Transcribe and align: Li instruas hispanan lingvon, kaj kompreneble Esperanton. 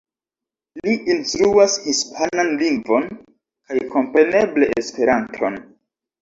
Li 0.85 0.93
instruas 1.15 1.75
hispanan 1.83 2.49
lingvon, 2.61 3.05
kaj 3.67 3.79
kompreneble 3.97 4.71
Esperanton. 4.83 5.61